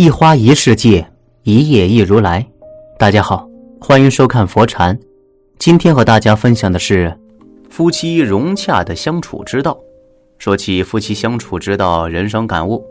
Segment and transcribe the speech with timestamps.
[0.00, 1.06] 一花一世界，
[1.42, 2.42] 一叶一如来。
[2.98, 3.46] 大家好，
[3.78, 4.98] 欢迎收看佛禅。
[5.58, 7.14] 今天和大家分享的是
[7.68, 9.78] 夫妻融洽的相处之道。
[10.38, 12.82] 说起夫妻相处之道，人生感悟，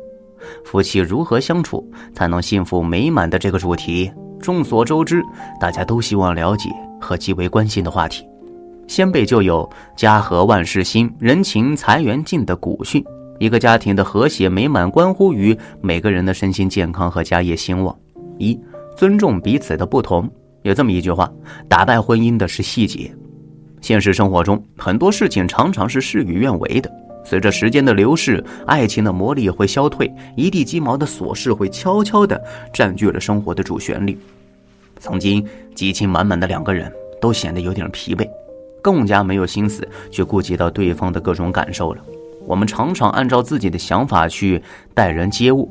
[0.63, 1.83] 夫妻如何相处
[2.13, 5.23] 才能幸福美满的这个主题，众所周知，
[5.59, 6.69] 大家都希望了解
[7.01, 8.23] 和极为关心的话题。
[8.87, 9.67] 先辈就有
[9.97, 13.03] “家和万事兴，人情财源尽”的古训。
[13.39, 17.97] 一个家庭的和谐美满，关乎于每个人的身心健康和家业兴旺。
[18.37, 18.59] 一、
[18.95, 20.29] 尊重彼此的不同。
[20.63, 21.31] 有这么一句话：
[21.69, 23.09] 打败婚姻的是细节。
[23.79, 26.91] 现实生活中，很多事情常常是事与愿违的。
[27.23, 32.41] 随着时间的流逝，爱情的魔力会消退，一地鸡毛的琐事会悄悄地
[32.73, 34.17] 占据了生活的主旋律。
[34.99, 38.27] 曾经激情满满的两个人，都显得有点疲惫，
[38.81, 42.01] 更加没有心思去顾及到对方的各种感受了。
[42.49, 44.59] 我们常常按照自己的想法去
[44.95, 45.69] 待人接物，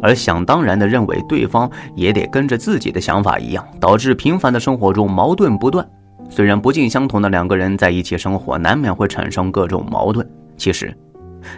[0.00, 5.84] 而想当然的认为对方也得跟着自己的想法一样，导致平凡的生活中矛盾不断。
[6.30, 10.24] 虽然不尽相同的两个人在一起生活，难免会产生各种矛盾。
[10.56, 10.96] 其实，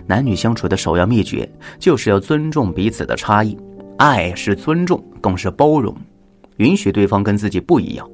[0.07, 1.47] 男女相处的首要秘诀
[1.79, 3.59] 就是要尊重彼此的差异，
[3.99, 5.95] 爱是尊重，更是包容，
[6.57, 8.09] 允许对方跟自己不一样。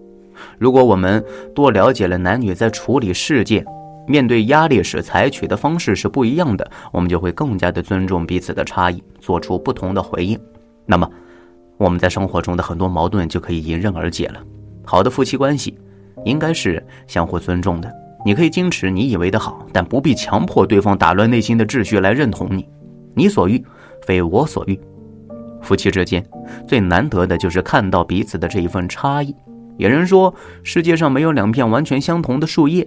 [0.59, 3.65] 如果我们多了解了男女在处理事件，
[4.07, 10.39] 面对压力时采取的方式是不一样的，我们就会更加的尊重彼此的差异，做出不同的回应。
[10.87, 11.09] 那么，
[11.77, 14.43] 我们在生活中的很多矛盾就可以迎刃而解了。
[14.85, 15.79] 好的夫妻关系
[16.25, 17.93] 应该是相互尊重的。
[18.25, 22.69] 你可以坚持你以为的好，但不必强迫对方打乱内心的秩序来认同你。
[23.15, 23.65] 你所欲
[24.05, 24.79] 非我所欲。
[25.63, 26.25] 夫妻之间
[26.67, 29.35] 最难得的就是看到彼此的这一份差异。
[29.79, 32.87] 有人说，世界上没有两片完全相同的树叶。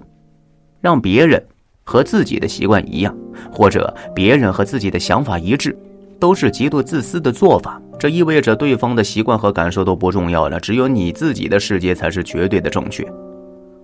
[0.83, 1.41] 让别人
[1.85, 3.15] 和自己的习惯一样，
[3.49, 5.73] 或者别人和自己的想法一致，
[6.19, 7.81] 都是极度自私的做法。
[7.97, 13.09] 这意味着对方的习惯和感受都不重要了，只有你自己的世界才是绝对的正确。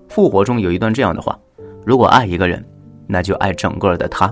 [0.09, 1.39] 复活中有一段这样的话：
[1.85, 2.61] 如果爱一个人，
[3.07, 4.29] 那就爱整个的他，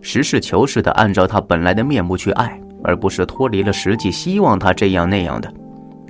[0.00, 5.52] 实事求是的按照他本来的面目去爱，而不是脱离了实际，希望他这样那样的。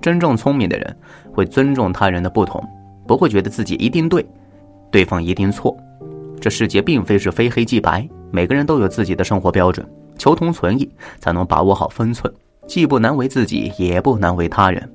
[0.00, 0.96] 真正聪明的人
[1.32, 2.62] 会尊重他人的不同，
[3.04, 4.24] 不会觉得自己一定对。
[4.92, 5.74] 对方一定错，
[6.38, 9.84] 这世界并非是非黑即白，每个人都有自己的生活标准，
[10.18, 10.88] 求同存异
[11.18, 12.32] 才能把握好分寸，
[12.68, 14.86] 既不难为自己，也不难为他人。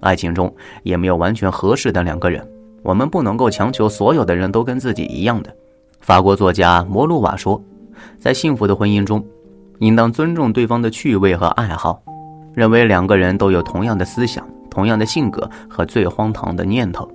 [0.00, 0.52] 爱情中
[0.82, 2.44] 也没有完全合适的两个人，
[2.82, 5.54] 我们不能够强求所有的人都跟自己一样的。
[6.00, 7.62] 法国作家摩鲁瓦说，
[8.18, 9.22] 在幸福的婚姻中，
[9.80, 12.02] 应当尊重对方的趣味和爱好，
[12.54, 17.06] 认为两个人都有同样的思想、同样的性格和最荒唐的念头。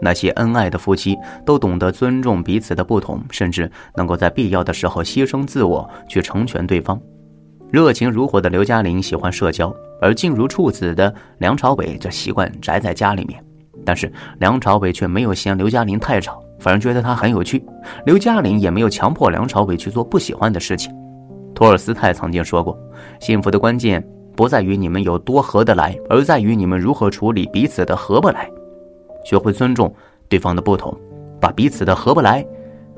[0.00, 7.00] 那些恩爱的夫妻都懂得尊重彼此的不同，甚至能够在必要的时候牺牲自我去成全对方。
[7.70, 13.42] 热情如火的刘嘉玲喜欢社交，而静如处子的梁朝伟则习惯宅在家里面。
[13.84, 17.64] 但是梁朝伟却没有嫌刘嘉玲太吵，反而觉得她很有趣。
[18.04, 20.92] 刘嘉玲也没有强迫梁朝伟去做不喜欢的事情。
[21.54, 22.76] 托尔斯泰曾经说过
[23.20, 28.50] ：“幸福的关键不在于你们有多合得来，而在于你们如何处理彼此的合不来。”
[29.26, 29.92] 学会尊重
[30.28, 30.96] 对方的不同，
[31.40, 32.46] 把彼此的合不来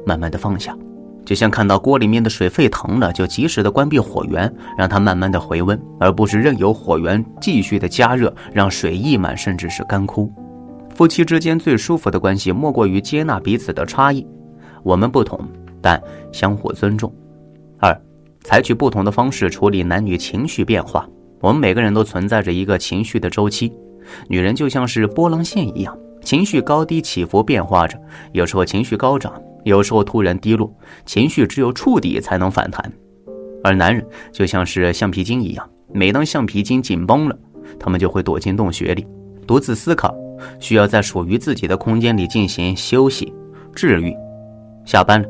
[0.04, 0.76] 慢慢的放下，
[1.24, 10.30] 就像看到锅里面的水沸腾了，就及时的关闭火源，让它慢慢的回温，而不是任由火源继续的加热，让水溢满甚至是干枯。
[10.94, 14.26] 夫妻之间最舒服的关系，莫过于接纳彼此的差异，
[14.82, 15.40] 我们不同，
[15.80, 15.98] 但
[16.30, 17.10] 相互尊重。
[17.78, 17.98] 二，
[18.42, 21.08] 采取不同的方式处理男女情绪变化。
[21.40, 23.72] 我们每个人都存在着一个情绪的周期，
[24.28, 25.96] 女人就像是波浪线一样。
[26.28, 27.98] 情绪高低起伏变化着，
[28.32, 29.32] 有时候情绪高涨，
[29.64, 30.70] 有时候突然低落。
[31.06, 32.92] 情绪只有触底才能反弹，
[33.64, 37.38] 而男人就像是橡皮筋一样，每当橡皮筋紧绷了，
[37.80, 39.06] 他们就会躲进洞穴里，
[39.46, 40.14] 独自思考，
[40.60, 43.32] 需要在属于自己的空间里进行休息、
[43.74, 44.14] 治愈。
[44.84, 45.28] 下班了，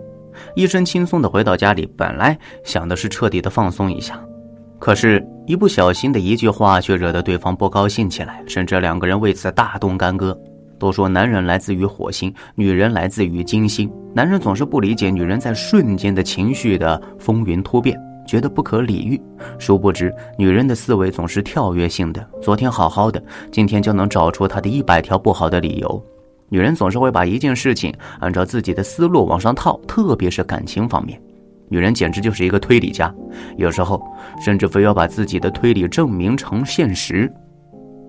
[0.56, 4.20] 一身轻松的回到家里，本来想的是彻底的放松一下，
[4.80, 10.36] 可是，一不小心的一句话却惹得对方不高兴起来，甚至两个人为此大动干戈。
[10.78, 13.90] 都说男人来自于火星，女人来自于金星。
[14.14, 19.20] 男人总是不理解女人在瞬间的情绪的风云突变，觉得不可理喻。
[19.58, 26.04] 殊不知，女人的思维总是跳跃性的，昨天好好的，今天就能找出她的一百条不好的理由。
[26.48, 31.20] 女人总是会把一件事情按照自己的思路往上套，特别是感情方面，
[31.68, 33.14] 女人简直就是一个推理家，
[33.58, 34.02] 有时候
[34.40, 37.30] 甚至非要把自己的推理证明成现实。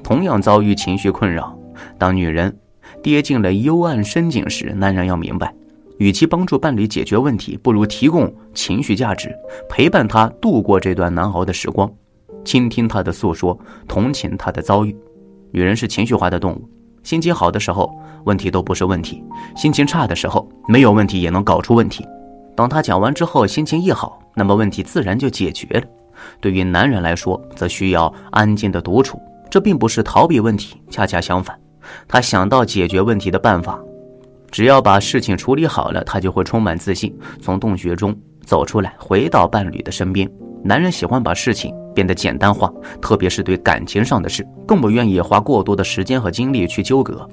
[0.01, 1.58] 同样遭遇情绪困扰。
[1.97, 2.55] 当女人
[3.01, 5.53] 跌进了幽暗深井时，男人要明白，
[5.97, 9.33] 与其帮助伴侣解决问题，不如提供情绪价值，
[9.69, 11.91] 陪伴他度过这段难熬的时光。
[12.45, 14.95] 倾听他的诉说，同情他的遭遇。
[15.51, 16.69] 女人是情绪化的动物，
[17.03, 17.91] 心情好的时候
[18.25, 19.23] 问题都不是问题，
[19.55, 22.05] 心情差的时候没有问题也能搞出问题。
[22.55, 25.83] 等他讲完之后，心情一好，那么问题自然就解决了。
[26.41, 31.57] 对于男人来说，则需要安静的独处，这并不是逃避问题，恰恰相反，
[32.07, 33.79] 他想到解决问题的办法。
[34.51, 40.29] 只要把事情处理好了，他就会充满自信，从洞穴中走出来，回到伴侣的身边。
[40.63, 47.27] 男人喜欢把事情变得简单化，特别是对感情上的事，更不愿意花过多的时间和精力去纠葛。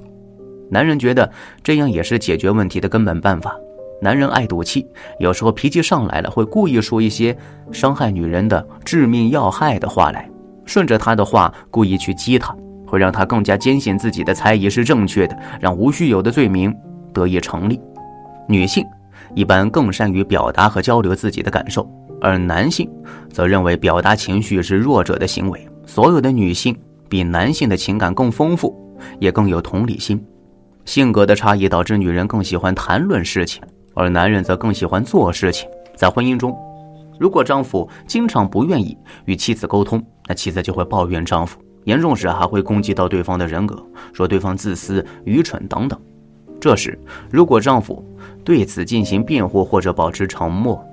[0.69, 1.29] 男人觉得
[1.63, 3.55] 这样也是解决问题的根本办法。
[3.99, 4.85] 男人爱赌气，
[5.19, 7.35] 有时候脾气上来了，会故意说一些
[7.71, 10.29] 伤害女人的致命要害的话来，
[10.65, 12.55] 顺着他的话故意去激他，
[12.87, 16.73] 会让他更加坚信自己的猜疑是正确的，让无需有的罪名
[17.13, 17.79] 得以成立。
[18.47, 18.83] 女性
[19.35, 21.87] 一般更善于表达和交流自己的感受，
[22.21, 22.89] 而男性
[23.29, 25.67] 则认为表达情绪是弱者的行为。
[25.85, 26.75] 所有的女性
[27.09, 28.75] 比男性的情感更丰富，
[29.19, 30.23] 也更有同理心。
[30.85, 33.61] 性格的差异导致女人更喜欢谈论事情。
[33.99, 35.67] 而男人则更喜欢做事情。
[35.95, 36.55] 在婚姻中，
[37.19, 38.95] 如果丈夫经常不愿意
[39.25, 41.57] 与妻子沟通，那妻子就会抱怨丈夫，
[41.87, 43.81] 严重时还会攻击到对方的人格，
[44.11, 45.97] 说对方自私、愚蠢等等。
[46.59, 46.99] 这时，
[47.31, 48.03] 如果丈夫
[48.43, 50.85] 对此进行辩护或者保持沉默，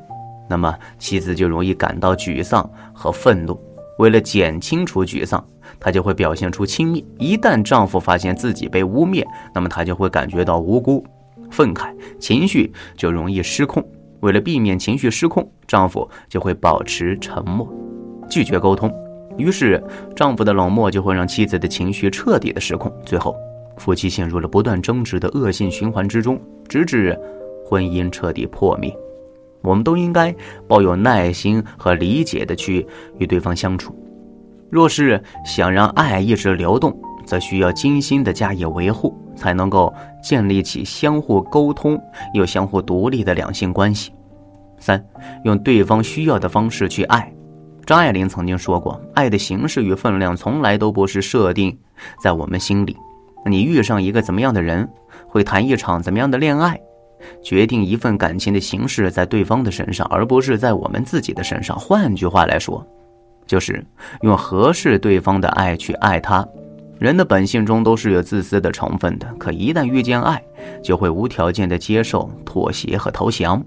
[0.49, 3.61] 那么妻子就容易感到沮丧和愤怒。
[3.99, 5.45] 为了减轻除沮丧，
[5.81, 7.05] 她就会表现出轻蔑。
[7.19, 11.05] 一旦丈夫发现自己被污蔑，那么她就会感觉到无辜。
[11.51, 13.85] 愤慨情绪就容易失控，
[14.21, 17.69] 为了避免情绪失控，丈夫就会保持沉默，
[18.31, 18.95] 拒绝沟通。
[19.37, 19.83] 于是，
[20.15, 23.37] 丈夫的冷漠就会让妻子的情绪彻底的失控，最后，
[23.77, 27.19] 夫妻陷入了不断争执的恶性循环之中，直至
[27.65, 28.95] 婚姻彻底破灭。
[29.63, 30.35] 我们都应该
[30.69, 32.87] 抱有耐心和理解的去
[33.19, 33.95] 与对方相处。
[34.71, 39.19] 若是想让爱一直流动，则需要精心的加以维护。
[39.37, 39.93] 才能够
[40.23, 42.01] 建立起相互沟通
[42.35, 44.13] 又相互独立的两性关系。
[44.79, 45.05] 三，
[45.43, 47.34] 用对方需要的方式去爱。
[47.87, 51.77] 张爱玲曾经说过：“爱的形式与分量从来都不是设定
[52.23, 52.97] 在我们心里。
[53.47, 54.89] 你遇上一个怎么样的人，
[55.29, 56.81] 会谈一场怎么样的恋爱，
[57.43, 61.79] 决定一份感情的形式在对方的身上，而不是在我们自己的身上。
[61.79, 62.87] 换句话来说，
[63.47, 63.85] 就是
[64.23, 66.47] 用合适对方的爱去爱他。”
[66.99, 70.43] 人的本性中都是有自私的成分的，可一旦遇见爱，
[70.83, 73.63] 就会无条件的接受、妥协和投降，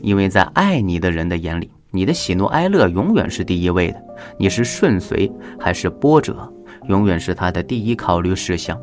[0.00, 4.02] 因为在爱你的人的眼里，你的喜怒哀乐永远是第一位的，
[4.38, 6.52] 你是顺遂还是波折，
[6.88, 8.78] 永远是他的第一考虑事项。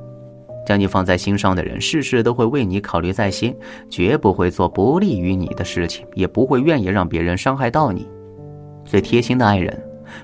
[0.65, 3.55] 将你放在心上的人，事事都会为你考虑在先，
[3.89, 8.09] 绝不会做不利于你的事情，也不会愿意让别人伤害到你。
[8.83, 9.79] 最贴心的爱人，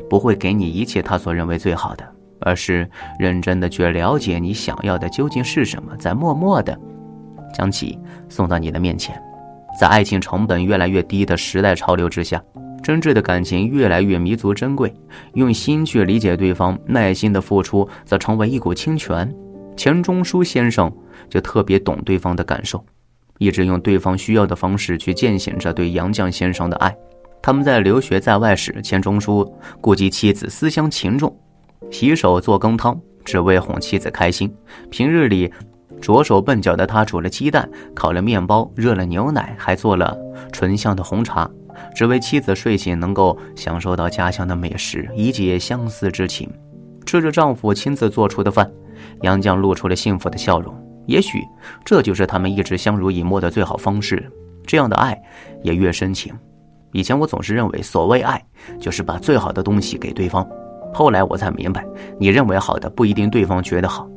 [0.10, 2.06] 不会给你一切他所认为最好的。
[2.44, 2.90] 而是
[3.20, 6.76] 认真的去了解你想要的究竟是什么，再默默的
[7.54, 8.00] 将其
[8.30, 9.16] 送到你的面前。
[9.80, 12.44] 在爱情成本越来越低的时代潮流之下，
[12.82, 14.94] 真挚的感情越来越弥足珍贵。
[15.34, 19.34] 用心去理解对方，耐心的付出，则成为一股清泉。
[19.78, 20.92] 钱钟书先生
[21.30, 22.84] 就特别懂对方的感受，
[23.38, 26.96] 一直用对方需要的方式去践行着对杨绛先生的爱。
[27.42, 31.36] 他们在留学在外时，钱钟书顾及妻子思乡情重。
[31.90, 34.54] 洗手做羹汤，只为哄妻子开心。
[34.92, 35.52] 平日里，
[36.00, 40.16] 着手笨脚的他煮了鸡蛋，烤了面包，热了牛奶，还做了
[40.52, 41.50] 醇香的红茶，
[41.94, 46.50] 只为妻子睡醒能够享受到家乡的美食，以解相思之情。
[47.06, 48.70] 吃着丈夫亲自做出的饭，
[49.22, 50.74] 杨绛露出了幸福的笑容。
[51.08, 51.40] 也许，
[51.84, 54.32] 这就是他们一直相濡以沫的最好方式。
[54.66, 55.20] 这样的爱，
[55.64, 56.34] 也越深情。
[56.94, 58.42] 以前我总是认为，所谓爱，
[58.80, 60.48] 就是把最好的东西给对方。
[60.94, 61.86] 后来我才明白，
[62.20, 64.08] 你认为好的不一定对方觉得好。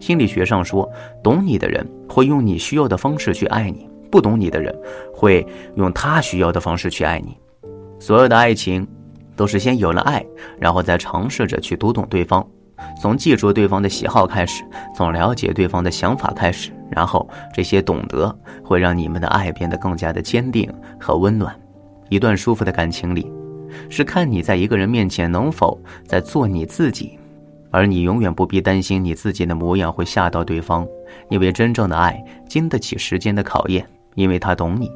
[0.00, 0.88] 心理学上说，
[1.22, 4.72] 懂你的人会用你需要的方式去爱你，不懂你的人
[5.12, 5.44] 会
[5.74, 7.36] 用他需要的方式去爱你。
[7.98, 8.86] 所有的爱情，
[9.34, 10.24] 都是先有了爱，
[10.56, 12.46] 然后再尝试着去读懂对方，
[13.02, 14.62] 从记住对方的喜好开始，
[14.94, 21.52] 从了解对方的想法开始，然后这些懂得会让你们的爱变得更加的坚定和温暖。
[22.08, 23.28] 一段舒服的感情里。
[23.90, 27.18] 是看你在一个人面前能否在做你自己，
[27.72, 30.86] 而你永远不必担心你自己的模样会吓到对方，
[31.28, 34.90] 因为真正的爱经得起时间的考验，因为他懂你，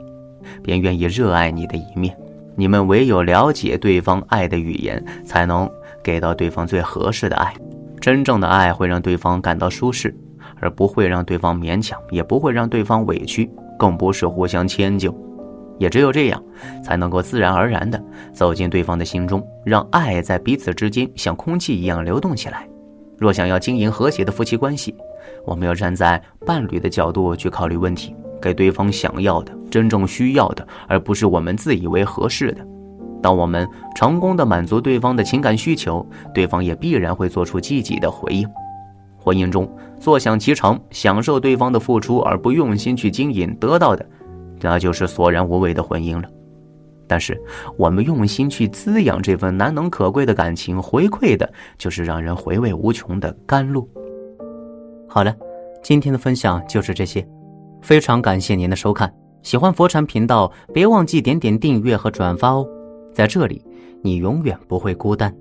[0.62, 2.16] 便愿意热爱你的一面。
[2.56, 5.70] 你们唯有了解对方爱的语言，才能
[6.02, 7.54] 给到对方最合适的爱。
[8.00, 10.14] 真正的爱会让对方感到舒适，
[10.60, 15.16] 而不会让对方勉强，也不会让对方委屈，更不是互相迁就。
[15.78, 16.42] 也只有这样，
[16.82, 22.68] 才能够自然而然地走进对方的心中，让爱在彼此之间像空气一样流动起来。
[23.16, 24.92] 若想要经营和谐的夫妻关系，
[25.44, 32.66] 我们要站在伴侣的角度去考虑问题，给对方想要的、真正需要的，而不是我们自以为合适的。
[33.20, 38.48] 当我们成功的满足对方的情感需求，对方也必然会做出积极的回应。
[39.18, 39.68] 婚姻中
[39.98, 44.06] 坐享其成，享受对方的付出，而不用心去经营得到的。
[44.60, 46.28] 那就是索然无味的婚姻了。
[47.08, 47.40] 但是，
[47.76, 53.88] 我们用心去滋养这份难能可贵的感情，回馈的就是让人回味无穷的甘露。
[55.08, 55.34] 好了，
[55.82, 57.26] 今天的分享就是这些，
[57.80, 59.12] 非常感谢您的收看。
[59.42, 62.66] 喜欢佛禅频道，别忘记点点订阅和转发哦。
[63.14, 63.64] 在这里，
[64.02, 65.34] 你永远不会孤单。